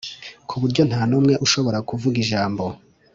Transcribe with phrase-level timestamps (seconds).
[0.47, 2.63] ku buryo nta n'umwe ushobora kuvuga ijambo